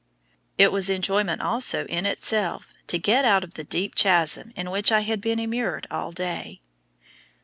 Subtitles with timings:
[0.57, 4.91] It was enjoyment also in itself to get out of the deep chasm in which
[4.91, 6.59] I had been immured all day.